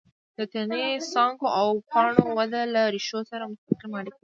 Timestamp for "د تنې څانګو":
0.37-1.47